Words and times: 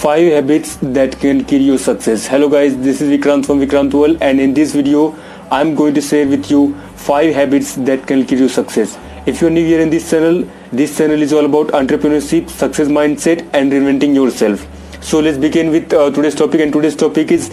5 0.00 0.32
habits 0.32 0.76
that 0.80 1.18
can 1.20 1.44
kill 1.44 1.60
your 1.60 1.76
success. 1.76 2.26
Hello 2.26 2.48
guys 2.48 2.74
this 2.84 3.02
is 3.02 3.10
vikrant 3.14 3.44
from 3.44 3.58
vikrant 3.60 3.92
world 3.92 4.16
and 4.22 4.40
in 4.40 4.54
this 4.54 4.72
video 4.74 5.02
i'm 5.56 5.74
going 5.74 5.92
to 5.98 6.00
share 6.00 6.26
with 6.26 6.50
you 6.50 6.60
5 7.08 7.34
habits 7.34 7.74
that 7.88 8.06
can 8.06 8.24
kill 8.24 8.38
your 8.38 8.48
success. 8.48 8.96
If 9.26 9.42
you're 9.42 9.50
new 9.50 9.66
here 9.66 9.82
in 9.82 9.90
this 9.90 10.08
channel 10.10 10.42
this 10.72 10.96
channel 10.96 11.20
is 11.20 11.34
all 11.34 11.44
about 11.50 11.74
entrepreneurship 11.82 12.48
success 12.48 12.88
mindset 12.88 13.46
and 13.52 13.70
reinventing 13.70 14.14
yourself. 14.14 14.66
So 15.02 15.20
let's 15.20 15.36
begin 15.36 15.70
with 15.70 15.92
uh, 15.92 16.10
today's 16.10 16.34
topic 16.34 16.62
and 16.62 16.72
today's 16.72 16.96
topic 16.96 17.30
is 17.30 17.48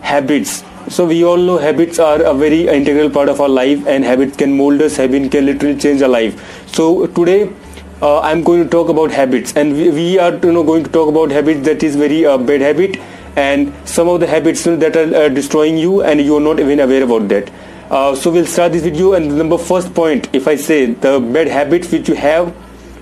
habits. 0.00 0.62
So 0.88 1.04
we 1.04 1.24
all 1.24 1.36
know 1.36 1.58
habits 1.58 1.98
are 1.98 2.22
a 2.22 2.32
very 2.32 2.68
integral 2.68 3.10
part 3.10 3.28
of 3.28 3.40
our 3.40 3.48
life 3.48 3.84
and 3.88 4.04
habits 4.04 4.36
can 4.36 4.56
mold 4.56 4.80
us 4.82 4.96
habits 4.96 5.30
can 5.30 5.46
literally 5.46 5.76
change 5.76 6.02
our 6.02 6.08
life. 6.08 6.68
So 6.76 7.08
today 7.08 7.52
uh, 8.00 8.20
I'm 8.20 8.42
going 8.42 8.62
to 8.62 8.68
talk 8.68 8.88
about 8.88 9.10
habits. 9.10 9.54
And 9.56 9.72
we, 9.72 9.90
we, 9.90 10.18
are 10.18 10.34
you 10.34 10.52
know 10.52 10.64
going 10.64 10.84
to 10.84 10.90
talk 10.90 11.08
about 11.08 11.30
habits 11.30 11.64
that 11.66 11.82
is 11.82 11.96
very 11.96 12.24
uh, 12.24 12.38
bad 12.38 12.60
habit. 12.60 12.96
And 13.36 13.72
some 13.88 14.08
of 14.08 14.20
the 14.20 14.26
habits 14.26 14.64
that 14.64 14.96
are 14.96 15.14
uh, 15.14 15.28
destroying 15.28 15.78
you 15.78 16.02
and 16.02 16.20
you 16.20 16.36
are 16.36 16.40
not 16.40 16.58
even 16.58 16.80
aware 16.80 17.02
about 17.04 17.28
that. 17.28 17.52
Uh, 17.90 18.14
so 18.14 18.30
we'll 18.30 18.46
start 18.46 18.72
this 18.72 18.82
video. 18.82 19.12
And 19.14 19.36
number 19.36 19.58
first 19.58 19.94
point 19.94 20.28
if 20.32 20.48
I 20.48 20.56
say 20.56 20.92
the 20.92 21.20
bad 21.20 21.48
habits 21.48 21.90
which 21.90 22.08
you 22.08 22.14
have 22.14 22.50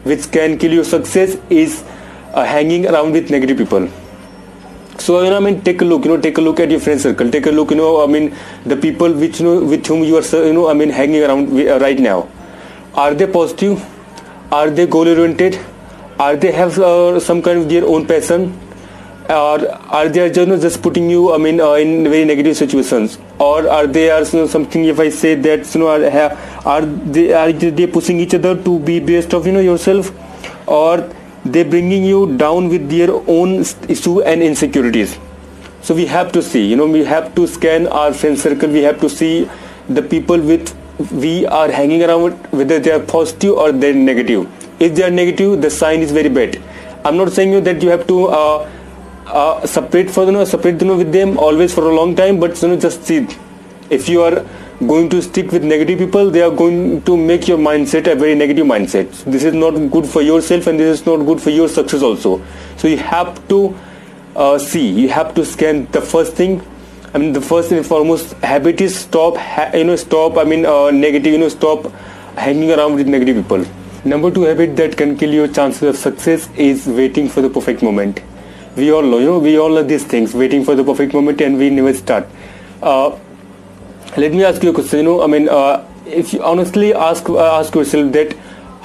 which 0.04 0.30
can 0.30 0.56
kill 0.56 0.72
your 0.72 0.84
success 0.84 1.36
is 1.50 1.82
uh, 2.32 2.44
hanging 2.44 2.86
around 2.86 3.12
with 3.12 3.30
negative 3.30 3.58
people. 3.58 3.88
So 4.98 5.22
you 5.22 5.30
know 5.30 5.36
i 5.36 5.40
mean 5.40 5.60
take 5.60 5.82
a 5.82 5.84
look 5.84 6.04
you 6.04 6.10
know 6.10 6.20
take 6.20 6.38
a 6.38 6.40
look 6.40 6.58
at 6.58 6.70
your 6.70 6.80
friend 6.80 7.00
circle. 7.00 7.30
Take 7.30 7.46
a 7.46 7.50
look 7.50 7.70
you 7.70 7.76
know 7.76 8.02
i 8.02 8.06
mean 8.06 8.34
the 8.64 8.76
people 8.76 9.12
which 9.12 9.40
you 9.40 9.46
know 9.46 9.64
with 9.64 9.86
whom 9.86 10.04
you 10.04 10.16
are 10.16 10.46
you 10.46 10.52
know 10.52 10.68
i 10.68 10.74
mean 10.74 10.88
hanging 10.90 11.22
around 11.22 11.52
uh, 11.52 11.78
right 11.80 11.98
now. 11.98 12.28
Are 12.94 13.12
they 13.12 13.26
positive 13.26 13.84
are 14.52 14.70
they 14.70 14.86
goal 14.86 15.08
oriented 15.08 15.58
are 16.18 16.34
they 16.34 16.50
have 16.50 16.78
uh, 16.78 17.20
some 17.20 17.42
kind 17.42 17.58
of 17.58 17.68
their 17.68 17.84
own 17.84 18.06
passion? 18.06 18.58
Or 19.28 19.68
are 19.92 20.08
they 20.08 20.32
you 20.32 20.46
know, 20.46 20.56
just 20.56 20.82
putting 20.82 21.10
you 21.10 21.32
i 21.34 21.36
mean 21.36 21.60
uh, 21.60 21.72
in 21.72 22.04
very 22.04 22.24
negative 22.24 22.56
situations? 22.56 23.18
Or 23.38 23.68
are 23.68 23.86
they 23.86 24.08
are 24.10 24.22
you 24.22 24.38
know, 24.38 24.46
something 24.46 24.84
if 24.84 25.00
i 25.00 25.08
say 25.08 25.34
that 25.34 25.74
you 25.74 25.80
know 25.80 25.88
are, 25.88 26.38
are 26.64 26.82
they 26.86 27.32
are 27.32 27.52
they 27.52 27.86
pushing 27.86 28.20
each 28.20 28.34
other 28.34 28.54
to 28.62 28.78
be 28.78 29.00
best 29.00 29.34
of 29.34 29.46
you 29.46 29.52
know 29.52 29.60
yourself? 29.60 30.12
Or 30.68 31.12
they 31.44 31.64
bringing 31.64 32.04
you 32.04 32.36
down 32.36 32.68
with 32.68 32.88
their 32.88 33.10
own 33.26 33.64
issue 33.88 34.22
and 34.22 34.42
insecurities? 34.42 35.18
So 35.82 35.94
we 35.94 36.06
have 36.06 36.32
to 36.32 36.42
see 36.42 36.64
you 36.64 36.76
know 36.76 36.86
we 36.86 37.04
have 37.04 37.34
to 37.34 37.46
scan 37.48 37.88
our 37.88 38.14
friend 38.14 38.38
circle. 38.38 38.70
We 38.70 38.84
have 38.84 39.00
to 39.00 39.10
see 39.10 39.50
the 39.88 40.02
people 40.02 40.40
with 40.40 40.74
we 41.10 41.46
are 41.46 41.70
hanging 41.70 42.02
around 42.02 42.32
whether 42.52 42.78
they 42.78 42.90
are 42.90 43.00
positive 43.00 43.52
or 43.52 43.72
they're 43.72 43.94
negative. 43.94 44.48
If 44.80 44.94
they 44.94 45.02
are 45.02 45.10
negative 45.10 45.60
the 45.60 45.70
sign 45.70 46.00
is 46.00 46.12
very 46.12 46.28
bad. 46.28 46.62
I'm 47.04 47.16
not 47.16 47.32
saying 47.32 47.52
you 47.52 47.60
that 47.60 47.82
you 47.82 47.90
have 47.90 48.06
to 48.06 48.26
uh, 48.26 48.70
uh, 49.26 49.66
separate 49.66 50.10
for 50.10 50.30
you 50.30 50.46
separate 50.46 50.80
you 50.80 50.96
with 50.96 51.12
them 51.12 51.38
always 51.38 51.74
for 51.74 51.90
a 51.90 51.94
long 51.94 52.16
time 52.16 52.40
but 52.40 52.60
you 52.62 52.68
know 52.68 52.76
just 52.76 53.04
see. 53.04 53.26
If 53.88 54.08
you 54.08 54.22
are 54.22 54.44
going 54.84 55.08
to 55.10 55.22
stick 55.22 55.52
with 55.52 55.62
negative 55.62 55.98
people 55.98 56.30
they 56.30 56.42
are 56.42 56.50
going 56.50 57.02
to 57.02 57.16
make 57.16 57.46
your 57.46 57.58
mindset 57.58 58.10
a 58.10 58.14
very 58.14 58.34
negative 58.34 58.66
mindset. 58.66 59.10
This 59.24 59.44
is 59.44 59.54
not 59.54 59.72
good 59.90 60.06
for 60.06 60.22
yourself 60.22 60.66
and 60.66 60.80
this 60.80 61.00
is 61.00 61.06
not 61.06 61.24
good 61.24 61.40
for 61.40 61.50
your 61.50 61.68
success 61.68 62.02
also. 62.02 62.42
So 62.76 62.88
you 62.88 62.96
have 62.98 63.46
to 63.48 63.76
uh, 64.34 64.58
see. 64.58 64.88
You 64.88 65.08
have 65.10 65.34
to 65.34 65.44
scan 65.44 65.86
the 65.92 66.00
first 66.00 66.34
thing 66.34 66.62
I 67.16 67.18
mean, 67.18 67.32
the 67.32 67.40
first 67.40 67.72
and 67.72 67.84
foremost 67.86 68.32
habit 68.42 68.78
is 68.82 68.94
stop, 68.94 69.38
you 69.72 69.84
know, 69.84 69.96
stop. 69.96 70.36
I 70.36 70.44
mean, 70.44 70.66
uh, 70.66 70.90
negative, 70.90 71.32
you 71.32 71.38
know, 71.38 71.48
stop 71.48 71.90
hanging 72.36 72.70
around 72.70 72.96
with 72.96 73.08
negative 73.08 73.36
people. 73.36 73.64
Number 74.04 74.30
two 74.30 74.42
habit 74.42 74.76
that 74.76 74.98
can 74.98 75.16
kill 75.16 75.32
your 75.32 75.48
chances 75.48 75.82
of 75.84 75.96
success 75.96 76.50
is 76.56 76.86
waiting 76.86 77.30
for 77.30 77.40
the 77.40 77.48
perfect 77.48 77.82
moment. 77.82 78.20
We 78.76 78.92
all 78.92 79.00
know, 79.00 79.18
you 79.18 79.24
know, 79.24 79.38
we 79.38 79.58
all 79.58 79.70
know 79.70 79.82
these 79.82 80.04
things, 80.04 80.34
waiting 80.34 80.62
for 80.62 80.74
the 80.74 80.84
perfect 80.84 81.14
moment, 81.14 81.40
and 81.40 81.56
we 81.56 81.70
never 81.70 81.94
start. 81.94 82.28
Uh, 82.82 83.16
let 84.18 84.32
me 84.32 84.44
ask 84.44 84.62
you 84.62 84.68
a 84.68 84.74
question. 84.74 84.98
You 84.98 85.04
know, 85.04 85.22
I 85.22 85.26
mean, 85.26 85.48
uh, 85.48 85.88
if 86.04 86.34
you 86.34 86.42
honestly 86.42 86.92
ask 86.92 87.30
uh, 87.30 87.58
ask 87.60 87.74
yourself 87.74 88.12
that 88.12 88.36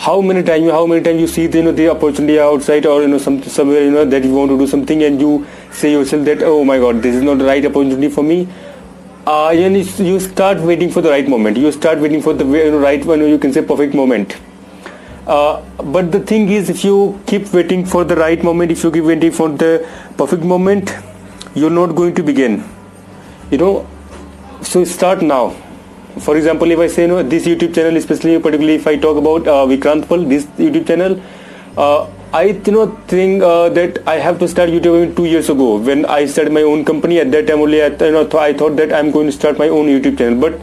how 0.04 0.20
many 0.20 0.42
times 0.42 0.72
how 0.72 0.86
many 0.88 1.04
times 1.06 1.22
you 1.22 1.28
see 1.32 1.44
you 1.56 1.64
know 1.66 1.72
the 1.80 1.88
opportunity 1.90 2.40
outside 2.40 2.86
or 2.92 3.02
you 3.04 3.08
know 3.08 3.20
some 3.26 3.36
somewhere 3.56 3.84
you 3.84 3.92
know 3.96 4.04
that 4.14 4.24
you 4.24 4.34
want 4.34 4.50
to 4.50 4.58
do 4.62 4.66
something 4.66 5.04
and 5.08 5.22
you 5.22 5.34
say 5.80 5.92
yourself 5.92 6.26
that 6.30 6.42
oh 6.52 6.64
my 6.70 6.78
god 6.84 7.04
this 7.04 7.16
is 7.20 7.22
not 7.22 7.38
the 7.38 7.46
right 7.46 7.66
opportunity 7.66 8.10
for 8.10 8.24
me. 8.24 8.48
Uh, 9.28 9.50
and 9.50 9.78
you 10.00 10.20
start 10.20 10.60
waiting 10.62 10.90
for 10.90 11.02
the 11.02 11.10
right 11.10 11.28
moment. 11.30 11.56
You 11.56 11.72
start 11.72 12.00
waiting 12.00 12.24
for 12.24 12.34
the 12.34 12.44
you 12.44 12.72
know, 12.72 12.80
right 12.80 13.06
one 13.06 13.20
you 13.20 13.38
can 13.38 13.54
say 13.54 13.62
perfect 13.62 13.94
moment. 13.94 14.36
Uh, 15.28 15.62
but 15.96 16.12
the 16.12 16.20
thing 16.20 16.50
is 16.50 16.72
if 16.72 16.84
you 16.84 17.22
keep 17.28 17.54
waiting 17.54 17.86
for 17.86 18.04
the 18.04 18.16
right 18.16 18.44
moment 18.44 18.72
if 18.72 18.84
you 18.84 18.92
keep 18.92 19.04
waiting 19.04 19.32
for 19.32 19.50
the 19.50 19.88
perfect 20.18 20.44
moment 20.44 20.96
you're 21.54 21.70
not 21.70 21.96
going 21.96 22.16
to 22.16 22.24
begin. 22.24 22.64
You 23.52 23.60
know 23.60 23.88
so 24.64 24.84
start 24.84 25.22
now 25.22 25.56
for 26.20 26.38
example 26.38 26.72
if 26.72 26.80
i 26.80 26.88
say 26.88 27.04
you 27.04 27.08
know 27.08 27.24
this 27.24 27.46
youtube 27.46 27.74
channel 27.74 27.96
especially 27.96 28.40
particularly 28.40 28.76
if 28.76 28.88
i 28.88 28.96
talk 28.96 29.18
about 29.18 29.48
uh, 29.48 29.66
vikrant 29.66 30.08
pal 30.08 30.24
this 30.24 30.46
youtube 30.66 30.88
channel 30.88 31.20
uh, 31.78 32.08
I 32.34 32.44
you 32.66 32.72
know 32.72 32.88
think 33.08 33.44
uh, 33.44 33.68
that 33.70 34.08
I 34.08 34.16
have 34.16 34.40
to 34.40 34.48
start 34.48 34.70
YouTube 34.70 35.16
two 35.18 35.26
years 35.26 35.50
ago 35.50 35.78
when 35.78 36.06
I 36.06 36.26
started 36.26 36.54
my 36.54 36.62
own 36.62 36.86
company. 36.86 37.20
At 37.20 37.32
that 37.34 37.48
time 37.48 37.60
only, 37.60 37.82
I, 37.84 37.88
you 37.88 38.12
know, 38.12 38.24
th- 38.24 38.36
I 38.36 38.54
thought 38.54 38.78
that 38.78 38.94
I'm 38.94 39.12
going 39.12 39.26
to 39.26 39.34
start 39.34 39.58
my 39.58 39.68
own 39.68 39.88
YouTube 39.88 40.18
channel. 40.18 40.40
But 40.40 40.58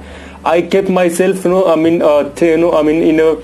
I 0.47 0.63
kept 0.63 0.89
myself, 0.89 1.45
you 1.45 1.51
know, 1.51 1.67
I 1.71 1.77
mean, 1.77 2.01
uh, 2.01 2.31
th- 2.31 2.53
you 2.53 2.57
know, 2.57 2.73
I 2.73 2.83
mean, 2.83 3.03
in 3.03 3.21
a 3.21 3.37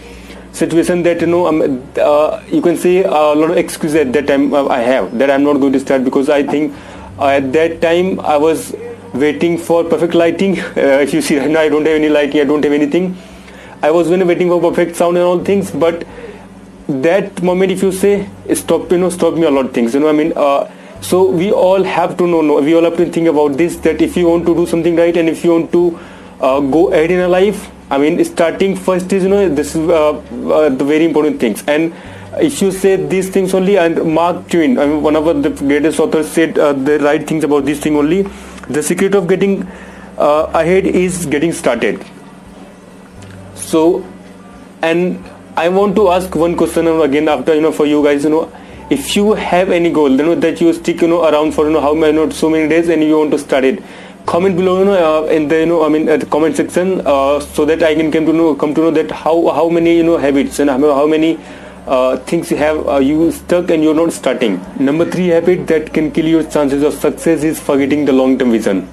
situation 0.54 1.02
that 1.02 1.20
you 1.20 1.26
know, 1.26 1.46
um, 1.46 1.82
uh, 1.98 2.42
you 2.48 2.62
can 2.62 2.78
say 2.78 3.02
a 3.02 3.10
lot 3.10 3.50
of 3.50 3.58
excuses 3.58 3.96
at 3.96 4.12
that 4.14 4.26
time 4.26 4.54
uh, 4.54 4.66
I 4.68 4.78
have 4.78 5.18
that 5.18 5.30
I'm 5.30 5.42
not 5.42 5.60
going 5.60 5.74
to 5.74 5.80
start 5.80 6.02
because 6.02 6.30
I 6.30 6.42
think 6.44 6.74
uh, 7.18 7.26
at 7.26 7.52
that 7.52 7.82
time 7.82 8.20
I 8.20 8.38
was 8.38 8.74
waiting 9.14 9.58
for 9.58 9.84
perfect 9.84 10.14
lighting. 10.14 10.58
Uh, 10.60 11.00
if 11.06 11.14
you 11.14 11.22
see 11.22 11.38
right 11.38 11.50
now, 11.50 11.60
I 11.60 11.68
don't 11.68 11.86
have 11.86 11.94
any 11.94 12.08
lighting. 12.08 12.40
I 12.40 12.44
don't 12.44 12.62
have 12.62 12.72
anything. 12.72 13.16
I 13.82 13.90
was 13.90 14.08
when 14.08 14.26
waiting 14.26 14.48
for 14.48 14.60
perfect 14.60 14.96
sound 14.96 15.16
and 15.16 15.24
all 15.24 15.44
things, 15.44 15.70
but 15.70 16.04
that 16.88 17.42
moment 17.42 17.72
if 17.72 17.82
you 17.82 17.90
say 17.90 18.28
stop 18.52 18.90
you 18.92 18.98
know 18.98 19.08
stop 19.08 19.34
me 19.34 19.44
a 19.44 19.50
lot 19.50 19.66
of 19.66 19.72
things 19.72 19.94
you 19.94 20.00
know 20.00 20.08
i 20.08 20.12
mean 20.12 20.32
uh, 20.36 20.70
so 21.00 21.30
we 21.30 21.50
all 21.50 21.82
have 21.82 22.16
to 22.16 22.26
know, 22.26 22.40
know 22.42 22.60
we 22.60 22.74
all 22.74 22.82
have 22.82 22.96
to 22.96 23.10
think 23.10 23.26
about 23.26 23.56
this 23.56 23.76
that 23.76 24.02
if 24.02 24.16
you 24.16 24.26
want 24.26 24.44
to 24.44 24.54
do 24.54 24.66
something 24.66 24.94
right 24.94 25.16
and 25.16 25.28
if 25.28 25.44
you 25.44 25.50
want 25.50 25.72
to 25.72 25.98
uh, 26.40 26.60
go 26.60 26.92
ahead 26.92 27.10
in 27.10 27.20
a 27.20 27.28
life 27.28 27.70
i 27.90 27.96
mean 27.96 28.22
starting 28.22 28.76
first 28.76 29.10
is 29.14 29.22
you 29.22 29.30
know 29.30 29.48
this 29.48 29.74
is 29.74 29.88
uh, 29.88 30.10
uh 30.10 30.68
the 30.68 30.84
very 30.84 31.06
important 31.06 31.40
things 31.40 31.64
and 31.66 31.94
if 32.38 32.60
you 32.60 32.70
say 32.70 32.96
these 32.96 33.30
things 33.30 33.54
only 33.54 33.78
and 33.78 34.04
mark 34.12 34.46
twain 34.48 34.78
I 34.78 34.86
mean, 34.86 35.02
one 35.02 35.16
of 35.16 35.42
the 35.42 35.50
greatest 35.50 36.00
authors 36.00 36.28
said 36.28 36.58
uh, 36.58 36.72
the 36.72 36.98
right 36.98 37.26
things 37.26 37.44
about 37.44 37.64
this 37.64 37.80
thing 37.80 37.96
only 37.96 38.26
the 38.68 38.82
secret 38.82 39.14
of 39.14 39.26
getting 39.28 39.66
uh, 40.18 40.50
ahead 40.54 40.86
is 40.86 41.26
getting 41.26 41.52
started. 41.52 42.04
So 43.54 44.04
and 44.82 45.22
I 45.56 45.68
want 45.68 45.96
to 45.96 46.08
ask 46.10 46.34
one 46.34 46.56
question 46.56 46.86
again 46.86 47.28
after 47.28 47.54
you 47.54 47.60
know 47.60 47.72
for 47.72 47.86
you 47.86 48.02
guys 48.04 48.24
you 48.24 48.30
know 48.30 48.52
if 48.90 49.16
you 49.16 49.34
have 49.34 49.70
any 49.70 49.90
goal 49.90 50.10
you 50.10 50.24
know 50.28 50.34
that 50.34 50.60
you 50.60 50.72
stick 50.72 51.00
you 51.00 51.08
know 51.08 51.24
around 51.28 51.52
for 51.52 51.66
you 51.66 51.72
know 51.72 51.80
how 51.80 51.94
many 51.94 52.16
not 52.16 52.32
so 52.32 52.50
many 52.50 52.68
days 52.68 52.88
and 52.88 53.02
you 53.02 53.16
want 53.16 53.30
to 53.30 53.38
start 53.38 53.64
it 53.64 53.82
comment 54.26 54.56
below 54.56 54.78
you 54.80 54.84
know 54.84 54.94
uh, 54.94 55.26
in 55.26 55.48
the 55.48 55.60
you 55.60 55.66
know 55.66 55.84
I 55.84 55.88
mean 55.88 56.08
at 56.08 56.20
the 56.20 56.26
comment 56.26 56.56
section 56.56 57.00
uh, 57.06 57.40
so 57.40 57.64
that 57.66 57.82
I 57.82 57.94
can 57.94 58.10
come 58.10 58.26
to 58.26 58.32
know 58.32 58.54
come 58.54 58.74
to 58.74 58.80
know 58.80 58.90
that 58.90 59.10
how 59.10 59.48
how 59.52 59.68
many 59.68 59.96
you 59.96 60.02
know 60.02 60.16
habits 60.16 60.58
and 60.58 60.70
how 60.70 61.06
many 61.06 61.38
uh, 61.86 62.16
things 62.18 62.50
you 62.50 62.56
have 62.56 62.88
uh, 62.88 62.98
you 62.98 63.30
stuck 63.30 63.70
and 63.70 63.82
you're 63.82 63.94
not 63.94 64.12
starting. 64.12 64.60
Number 64.78 65.10
three 65.10 65.28
habit 65.28 65.66
that 65.66 65.92
can 65.92 66.10
kill 66.10 66.26
your 66.26 66.42
chances 66.44 66.82
of 66.82 66.94
success 66.94 67.44
is 67.44 67.60
forgetting 67.60 68.04
the 68.04 68.12
long-term 68.12 68.50
vision. 68.50 68.88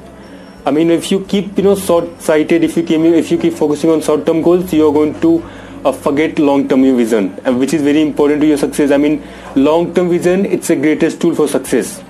I 0.66 0.72
mean, 0.72 0.92
if 0.92 1.12
you 1.12 1.26
keep 1.26 1.58
you 1.58 1.64
know 1.64 1.76
short-sighted, 1.76 2.64
if 2.64 2.78
you 2.78 2.84
keep 2.84 3.02
if 3.02 3.32
you 3.32 3.38
keep 3.38 3.54
focusing 3.54 3.90
on 3.90 4.02
short-term 4.02 4.42
goals, 4.42 4.72
you 4.74 4.88
are 4.88 4.94
going 4.94 5.20
to 5.22 5.44
uh, 5.86 5.92
forget 5.92 6.38
long-term 6.38 6.84
vision, 6.98 7.30
which 7.60 7.74
is 7.74 7.82
very 7.82 8.02
important 8.02 8.42
to 8.42 8.48
your 8.48 8.58
success. 8.58 8.92
I 8.92 8.98
mean, 8.98 9.24
long-term 9.56 10.10
vision 10.10 10.46
it's 10.46 10.68
the 10.68 10.76
greatest 10.76 11.22
tool 11.22 11.34
for 11.34 11.48
success 11.48 12.04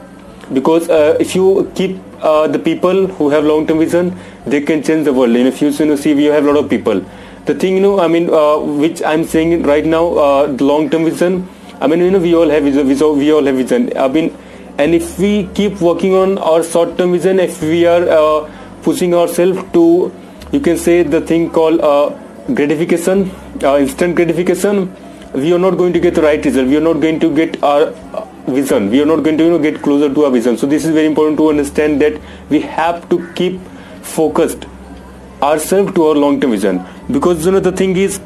because 0.53 0.89
uh, 0.89 1.17
if 1.19 1.35
you 1.35 1.71
keep 1.75 1.99
uh, 2.21 2.47
the 2.47 2.59
people 2.59 3.07
who 3.07 3.29
have 3.29 3.43
long-term 3.43 3.79
vision, 3.79 4.17
they 4.45 4.61
can 4.61 4.83
change 4.83 5.05
the 5.05 5.13
world. 5.13 5.35
And 5.35 5.47
if 5.47 5.61
you, 5.61 5.69
you 5.69 5.85
know, 5.85 5.95
see, 5.95 6.13
we 6.13 6.25
have 6.25 6.45
a 6.45 6.51
lot 6.51 6.63
of 6.63 6.69
people. 6.69 7.03
The 7.45 7.55
thing, 7.55 7.75
you 7.75 7.81
know, 7.81 7.99
I 7.99 8.07
mean, 8.07 8.29
uh, 8.29 8.57
which 8.57 9.01
I'm 9.03 9.23
saying 9.23 9.63
right 9.63 9.85
now, 9.85 10.13
uh, 10.13 10.51
the 10.51 10.63
long-term 10.63 11.05
vision. 11.05 11.47
I 11.79 11.87
mean, 11.87 11.99
you 11.99 12.11
know, 12.11 12.19
we 12.19 12.35
all 12.35 12.49
have 12.49 12.63
vision. 12.63 12.87
We 12.87 13.31
all 13.31 13.43
have 13.43 13.55
vision. 13.55 13.97
I 13.97 14.07
mean, 14.07 14.37
and 14.77 14.93
if 14.93 15.17
we 15.17 15.47
keep 15.55 15.81
working 15.81 16.13
on 16.15 16.37
our 16.37 16.63
short-term 16.63 17.13
vision, 17.13 17.39
if 17.39 17.61
we 17.61 17.85
are 17.85 18.47
pushing 18.83 19.15
ourselves 19.15 19.63
to, 19.73 20.13
you 20.51 20.59
can 20.59 20.77
say 20.77 21.01
the 21.03 21.21
thing 21.21 21.49
called 21.49 21.79
gratification, 22.53 23.31
uh, 23.63 23.77
instant 23.77 24.15
gratification, 24.15 24.95
we 25.33 25.53
are 25.53 25.59
not 25.59 25.77
going 25.77 25.93
to 25.93 25.99
get 25.99 26.15
the 26.15 26.21
right 26.21 26.43
result. 26.43 26.67
We 26.67 26.77
are 26.77 26.81
not 26.81 26.99
going 27.01 27.19
to 27.21 27.33
get 27.33 27.63
our 27.63 27.83
uh, 28.13 28.25
vision. 28.47 28.89
We 28.89 29.01
are 29.01 29.05
not 29.05 29.23
going 29.23 29.37
to 29.37 29.43
you 29.45 29.49
know, 29.51 29.59
get 29.59 29.81
closer 29.81 30.13
to 30.13 30.25
our 30.25 30.31
vision. 30.31 30.57
So 30.57 30.67
this 30.67 30.85
is 30.85 30.91
very 30.91 31.05
important 31.05 31.37
to 31.37 31.49
understand 31.49 32.01
that 32.01 32.19
we 32.49 32.59
have 32.61 33.07
to 33.09 33.31
keep 33.33 33.59
focused 34.01 34.65
ourselves 35.41 35.93
to 35.93 36.07
our 36.07 36.15
long-term 36.15 36.51
vision 36.51 36.85
because 37.11 37.45
you 37.45 37.51
know 37.51 37.59
the 37.59 37.71
thing 37.71 37.95
is 37.95 38.19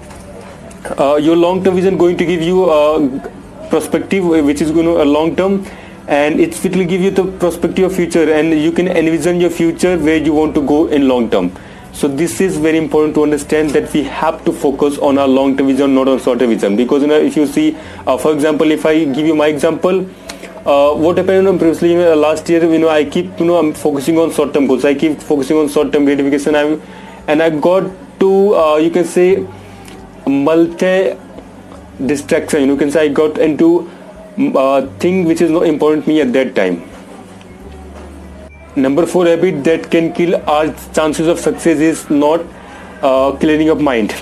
uh, 0.98 1.16
your 1.16 1.36
long-term 1.36 1.76
vision 1.76 1.98
going 1.98 2.18
to 2.18 2.26
give 2.26 2.42
you 2.42 2.70
a 2.70 3.68
perspective 3.70 4.24
which 4.24 4.62
is 4.62 4.72
going 4.72 4.86
to 4.86 5.02
a 5.02 5.06
long-term 5.06 5.66
and 6.08 6.40
it 6.40 6.64
will 6.64 6.86
give 6.86 7.02
you 7.02 7.10
the 7.10 7.26
perspective 7.40 7.86
of 7.86 7.96
future 7.96 8.32
and 8.32 8.60
you 8.60 8.72
can 8.72 8.88
envision 8.88 9.40
your 9.42 9.50
future 9.50 9.98
where 9.98 10.18
you 10.18 10.34
want 10.34 10.54
to 10.54 10.62
go 10.68 10.88
in 10.88 11.08
long 11.08 11.30
term 11.30 11.52
so 11.94 12.10
this 12.10 12.42
is 12.42 12.58
very 12.58 12.78
important 12.78 13.16
to 13.16 13.24
understand 13.24 13.70
that 13.70 13.92
we 13.94 14.04
have 14.04 14.44
to 14.44 14.52
focus 14.52 14.98
on 14.98 15.18
our 15.18 15.28
long 15.30 15.56
term 15.58 15.68
vision 15.68 15.96
not 15.96 16.10
on 16.10 16.20
short 16.20 16.40
term 16.40 16.50
vision. 16.50 16.76
Because 16.76 17.02
you 17.02 17.08
know 17.08 17.18
if 17.18 17.38
you 17.38 17.48
see 17.48 17.78
uh, 18.06 18.18
for 18.18 18.34
example 18.34 18.70
if 18.70 18.86
i 18.86 19.06
give 19.06 19.26
you 19.26 19.34
my 19.34 19.48
example 19.48 20.02
uh, 20.66 20.94
what 20.94 21.18
happened 21.18 21.38
you 21.38 21.44
know, 21.44 21.58
previously 21.58 21.94
you 21.94 21.98
know, 22.00 22.16
last 22.16 22.50
year 22.50 22.64
you 22.66 22.80
know 22.80 22.90
i 22.90 23.06
keep 23.06 23.40
you 23.40 23.46
know 23.46 23.56
i'm 23.58 23.74
focusing 23.74 24.18
on 24.18 24.32
short 24.32 24.54
term 24.54 24.68
goals. 24.68 24.84
I 24.84 24.94
keep 24.94 25.20
focusing 25.22 25.58
on 25.58 25.70
short 25.70 25.94
term 25.94 26.04
gratification 26.04 26.56
I'm, 26.56 26.82
and 27.28 27.42
i 27.42 27.50
got 27.50 27.90
to 28.20 28.56
uh, 28.56 28.76
you 28.78 28.90
can 28.90 29.06
say 29.06 29.46
multi 30.28 31.18
distraction 32.06 32.68
you 32.68 32.76
can 32.76 32.92
say 32.92 33.06
i 33.06 33.08
got 33.08 33.38
into 33.38 33.90
uh, 34.38 34.86
thing 35.00 35.26
which 35.26 35.42
is 35.42 35.50
not 35.50 35.66
important 35.66 36.08
me 36.08 36.22
at 36.22 36.34
that 36.34 36.56
time. 36.56 36.84
Number 38.76 39.06
four 39.06 39.26
habit 39.26 39.64
that 39.64 39.90
can 39.90 40.12
kill 40.12 40.36
our 40.50 40.74
chances 40.94 41.28
of 41.28 41.40
success 41.40 41.80
is 41.80 42.10
not 42.10 42.46
uh, 43.02 43.32
clearing 43.34 43.70
up 43.70 43.80
mind. 43.80 44.14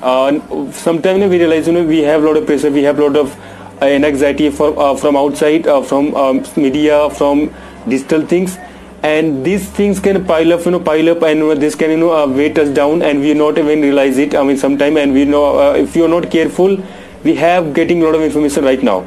Uh, 0.00 0.70
sometimes 0.70 1.28
we 1.28 1.38
realize 1.38 1.66
you 1.66 1.72
know 1.72 1.84
we 1.84 1.98
have 2.02 2.22
a 2.22 2.26
lot 2.26 2.36
of 2.36 2.46
pressure 2.46 2.70
we 2.70 2.84
have 2.84 3.00
a 3.00 3.02
lot 3.04 3.16
of 3.16 3.36
uh, 3.82 3.86
anxiety 3.86 4.48
for, 4.50 4.78
uh, 4.78 4.94
from 4.94 5.16
outside 5.16 5.66
uh, 5.66 5.82
from 5.82 6.14
um, 6.14 6.44
media 6.56 7.10
from 7.10 7.52
digital 7.88 8.24
things 8.24 8.56
and 9.02 9.44
these 9.44 9.68
things 9.70 10.00
can 10.00 10.24
pile 10.24 10.52
up 10.52 10.64
you 10.64 10.72
know 10.72 10.80
pile 10.80 11.08
up 11.08 11.22
and 11.22 11.62
this 11.62 11.74
can 11.74 11.90
you 11.90 11.96
know 11.96 12.12
uh, 12.12 12.26
weight 12.26 12.58
us 12.58 12.68
down 12.68 13.02
and 13.02 13.20
we 13.20 13.32
not 13.32 13.56
even 13.56 13.80
realize 13.80 14.18
it 14.18 14.34
i 14.34 14.42
mean 14.42 14.56
sometime 14.56 14.96
and 14.96 15.12
we 15.12 15.24
know 15.24 15.72
if 15.74 15.94
you're 15.94 16.08
not 16.08 16.28
careful 16.30 16.76
we 17.24 17.34
have 17.34 17.74
getting 17.74 18.02
a 18.02 18.04
lot 18.04 18.14
of 18.14 18.22
information 18.22 18.64
right 18.64 18.82
now. 18.82 19.06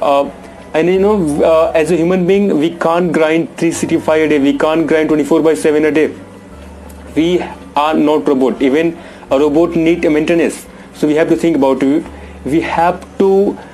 Uh, 0.00 0.30
and 0.74 0.88
you 0.88 0.98
know 0.98 1.16
uh, 1.44 1.72
as 1.74 1.90
a 1.90 1.96
human 1.96 2.26
being 2.26 2.58
we 2.58 2.70
can't 2.84 3.12
grind 3.12 3.46
365 3.58 4.22
a 4.22 4.28
day 4.28 4.38
we 4.40 4.58
can't 4.58 4.86
grind 4.86 5.08
24 5.08 5.42
by 5.42 5.54
7 5.54 5.84
a 5.84 5.90
day. 5.90 6.14
We 7.14 7.40
are 7.76 7.94
not 7.94 8.26
robot 8.26 8.60
even 8.60 8.98
a 9.30 9.38
robot 9.38 9.76
need 9.76 10.04
a 10.04 10.10
maintenance. 10.10 10.66
So 10.94 11.06
we 11.06 11.14
have 11.14 11.28
to 11.28 11.36
think 11.36 11.56
about 11.56 11.82
it. 11.82 12.04
We 12.44 12.60
have 12.60 13.06
to 13.18 13.56
uh, 13.56 13.73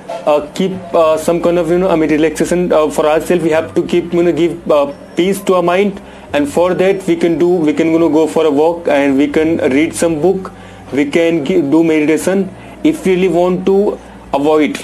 keep 0.53 0.71
uh, 0.93 1.17
some 1.17 1.41
kind 1.41 1.57
of 1.57 1.69
you 1.69 1.79
know 1.79 1.89
I 1.89 1.95
mean 1.95 2.09
relaxation 2.09 2.71
uh, 2.71 2.89
for 2.89 3.05
ourselves. 3.05 3.43
We 3.43 3.49
have 3.51 3.73
to 3.75 3.83
keep 3.85 4.13
you 4.13 4.23
know 4.23 4.31
give 4.31 4.71
uh, 4.71 4.93
peace 5.15 5.41
to 5.49 5.55
our 5.55 5.63
mind, 5.63 6.01
and 6.33 6.47
for 6.47 6.73
that 6.73 7.05
we 7.07 7.15
can 7.15 7.37
do 7.37 7.49
we 7.49 7.73
can 7.73 7.91
you 7.91 7.99
know 7.99 8.09
go 8.09 8.27
for 8.27 8.45
a 8.45 8.51
walk 8.51 8.87
and 8.87 9.17
we 9.17 9.27
can 9.27 9.57
read 9.71 9.93
some 9.93 10.21
book. 10.21 10.51
We 10.93 11.05
can 11.05 11.43
give, 11.45 11.71
do 11.71 11.83
meditation 11.83 12.53
if 12.83 13.05
we 13.05 13.15
really 13.15 13.29
want 13.29 13.65
to 13.65 13.99
avoid 14.33 14.77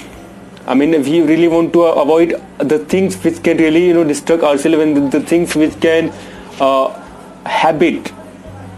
I 0.66 0.74
mean, 0.74 0.92
if 0.92 1.08
you 1.08 1.24
really 1.24 1.48
want 1.48 1.72
to 1.72 1.84
avoid 1.84 2.34
the 2.58 2.78
things 2.78 3.16
which 3.24 3.42
can 3.42 3.56
really, 3.56 3.86
you 3.86 3.94
know, 3.94 4.04
distract 4.04 4.42
ourselves 4.42 4.78
and 4.78 5.10
the, 5.10 5.20
things 5.20 5.56
which 5.56 5.80
can 5.80 6.12
uh, 6.60 6.88
habit 7.46 8.12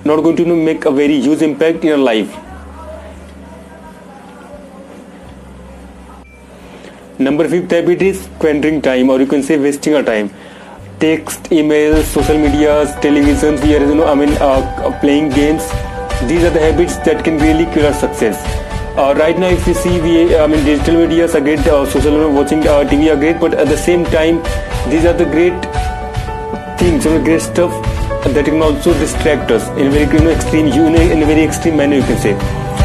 not 0.05 0.23
going 0.23 0.37
to 0.37 0.43
you 0.43 0.49
know, 0.49 0.57
make 0.57 0.85
a 0.85 0.91
very 0.91 1.21
huge 1.21 1.43
impact 1.43 1.83
in 1.83 1.89
your 1.89 1.99
life. 1.99 2.33
Number 7.21 7.47
fifth 7.47 7.71
habit 7.71 8.01
is 8.01 8.23
squandering 8.25 8.81
time, 8.81 9.11
or 9.11 9.21
you 9.21 9.27
can 9.27 9.43
say 9.43 9.59
wasting 9.59 9.95
our 9.95 10.03
time. 10.03 10.31
Text, 11.01 11.51
emails, 11.51 12.05
social 12.05 12.39
media, 12.39 12.87
televisions. 13.03 13.63
We 13.63 13.77
are, 13.77 13.87
you 13.87 13.95
know, 13.95 14.07
I 14.07 14.15
mean, 14.15 14.31
uh, 14.41 14.99
playing 15.01 15.29
games. 15.29 15.63
These 16.29 16.45
are 16.45 16.51
the 16.51 16.61
habits 16.61 16.97
that 17.09 17.23
can 17.23 17.39
really 17.39 17.67
kill 17.75 17.87
our 17.87 17.93
success 17.93 18.41
uh, 18.97 19.15
right 19.17 19.39
now 19.39 19.49
if 19.49 19.67
you 19.67 19.75
see 19.75 20.01
we 20.01 20.37
I 20.37 20.47
mean 20.47 20.65
digital 20.65 20.97
media 20.97 21.27
are 21.27 21.41
great 21.41 21.61
uh, 21.67 21.87
social 21.87 22.13
media 22.13 22.29
watching 22.29 22.67
uh, 22.67 22.85
TV 22.91 23.13
are 23.13 23.17
great 23.17 23.41
but 23.41 23.55
at 23.55 23.69
the 23.69 23.77
same 23.77 24.05
time 24.05 24.43
these 24.91 25.05
are 25.05 25.13
the 25.13 25.25
great 25.25 25.55
things 26.79 27.05
you 27.05 27.13
know, 27.13 27.25
great 27.25 27.41
stuff 27.41 27.73
that 28.25 28.45
can 28.45 28.61
also 28.61 28.93
distract 28.95 29.51
us 29.51 29.69
in 29.79 29.87
a 29.87 29.91
very 29.91 30.13
you 30.13 30.25
know, 30.25 30.31
extreme 30.31 30.67
you 30.67 30.91
know, 30.91 31.01
in 31.01 31.23
a 31.23 31.27
very 31.27 31.43
extreme 31.43 31.77
manner 31.77 31.97
you 31.97 32.03
can 32.03 32.19
say 32.19 32.37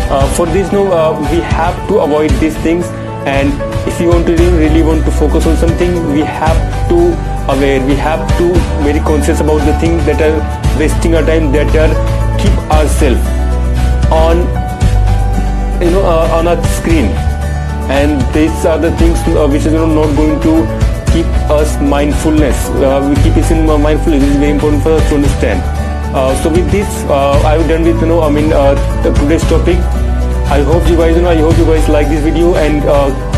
uh, 0.10 0.28
for 0.36 0.46
this 0.48 0.72
no 0.72 0.92
uh, 0.92 1.20
we 1.32 1.40
have 1.42 1.76
to 1.88 2.00
avoid 2.00 2.30
these 2.44 2.56
things 2.58 2.86
and 3.26 3.75
if 3.88 4.02
you 4.02 4.10
want 4.10 4.26
to 4.28 4.36
really, 4.36 4.82
want 4.82 5.06
to 5.06 5.12
focus 5.12 5.46
on 5.46 5.56
something 5.58 6.12
we 6.12 6.22
have 6.22 6.58
to 6.90 7.00
aware 7.54 7.80
we 7.86 7.96
have 7.96 8.26
to 8.38 8.54
very 8.84 9.00
conscious 9.00 9.40
about 9.40 9.60
the 9.66 9.78
things 9.80 10.04
that 10.06 10.22
are 10.22 10.38
wasting 10.80 11.16
our 11.16 11.24
time 11.24 11.52
that 11.52 11.70
are 11.78 11.94
keep 12.42 12.56
ourselves 12.72 13.22
on 14.12 14.38
you 15.82 15.92
know 15.92 16.04
uh, 16.04 16.38
on 16.38 16.48
a 16.48 16.56
screen. 16.78 17.06
And 17.86 18.22
these 18.34 18.66
are 18.66 18.80
the 18.80 18.92
things 18.98 19.20
uh, 19.28 19.48
which 19.48 19.62
is 19.62 19.74
you 19.74 19.78
know, 19.78 19.86
not 19.86 20.16
going 20.16 20.42
to 20.42 20.54
keep 21.14 21.28
us 21.54 21.80
mindfulness. 21.80 22.58
Uh, 22.70 23.06
we 23.08 23.22
keep 23.22 23.38
us 23.38 23.52
in 23.52 23.66
mindfulness 23.66 24.22
this 24.22 24.32
is 24.32 24.38
very 24.38 24.52
important 24.52 24.82
for 24.82 24.94
us 24.94 25.10
to 25.10 25.16
understand. 25.16 25.62
Uh, 26.16 26.34
so 26.42 26.50
with 26.50 26.70
this 26.72 26.88
uh, 27.06 27.40
I've 27.46 27.68
done 27.68 27.84
with 27.84 28.00
you 28.02 28.08
know 28.08 28.22
I 28.22 28.32
mean 28.32 28.52
uh, 28.52 28.74
today's 29.04 29.44
topic. 29.44 29.78
I 30.50 30.62
hope 30.62 30.88
you 30.90 30.98
guys 30.98 31.16
you 31.16 31.22
know 31.22 31.30
I 31.30 31.38
hope 31.38 31.58
you 31.58 31.66
guys 31.66 31.88
like 31.90 32.08
this 32.08 32.24
video 32.24 32.56
and 32.56 32.82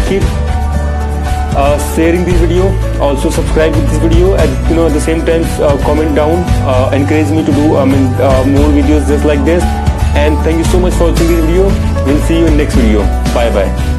keep 0.07 0.23
Uh, 1.55 1.77
sharing 1.95 2.23
this 2.23 2.39
video. 2.39 2.69
Also 2.99 3.29
subscribe 3.29 3.73
with 3.75 3.89
this 3.89 3.97
video 3.97 4.35
and 4.35 4.69
you 4.69 4.75
know 4.75 4.87
at 4.87 4.93
the 4.93 5.01
same 5.01 5.25
time 5.25 5.43
uh, 5.61 5.77
comment 5.83 6.15
down 6.15 6.43
uh, 6.67 6.91
encourage 6.93 7.29
me 7.31 7.43
to 7.43 7.51
do 7.51 7.77
I 7.77 7.85
mean 7.85 8.11
more 8.53 8.69
videos 8.69 9.07
just 9.07 9.25
like 9.25 9.43
this. 9.45 9.63
And 10.15 10.37
thank 10.43 10.57
you 10.57 10.65
so 10.65 10.79
much 10.79 10.93
for 10.93 11.11
watching 11.11 11.27
this 11.27 11.45
video. 11.45 11.65
We'll 12.05 12.21
see 12.23 12.39
you 12.39 12.47
in 12.47 12.57
next 12.57 12.75
video. 12.75 13.01
Bye 13.33 13.49
bye 13.49 13.96